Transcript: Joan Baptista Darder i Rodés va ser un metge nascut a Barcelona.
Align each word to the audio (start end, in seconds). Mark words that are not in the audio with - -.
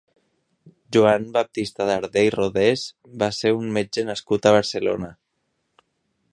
Joan 0.95 1.27
Baptista 1.35 1.87
Darder 1.89 2.23
i 2.29 2.33
Rodés 2.37 2.87
va 3.25 3.29
ser 3.43 3.55
un 3.61 3.71
metge 3.79 4.07
nascut 4.11 4.49
a 4.49 4.55
Barcelona. 4.59 5.15